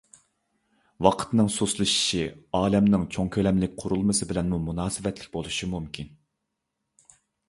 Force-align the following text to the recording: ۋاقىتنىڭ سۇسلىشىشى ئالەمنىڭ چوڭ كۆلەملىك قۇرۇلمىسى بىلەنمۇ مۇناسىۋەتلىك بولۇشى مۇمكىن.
ۋاقىتنىڭ 1.07 1.49
سۇسلىشىشى 1.55 2.23
ئالەمنىڭ 2.59 3.03
چوڭ 3.15 3.29
كۆلەملىك 3.35 3.75
قۇرۇلمىسى 3.83 4.29
بىلەنمۇ 4.31 4.59
مۇناسىۋەتلىك 4.63 5.29
بولۇشى 5.37 5.71
مۇمكىن. 5.75 6.11